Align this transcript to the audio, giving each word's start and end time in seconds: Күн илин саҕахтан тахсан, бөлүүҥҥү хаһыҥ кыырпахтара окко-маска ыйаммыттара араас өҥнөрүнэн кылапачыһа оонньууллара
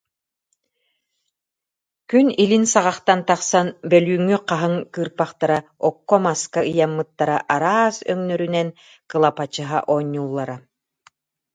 Күн 2.09 2.27
илин 2.43 2.65
саҕахтан 2.73 3.19
тахсан, 3.29 3.67
бөлүүҥҥү 3.89 4.37
хаһыҥ 4.47 4.75
кыырпахтара 4.93 5.57
окко-маска 5.89 6.59
ыйаммыттара 6.71 7.37
араас 7.53 7.97
өҥнөрүнэн 8.11 8.69
кылапачыһа 9.09 9.79
оонньууллара 9.93 10.55